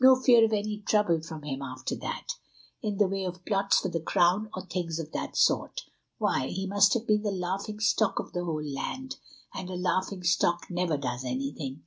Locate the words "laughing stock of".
7.30-8.32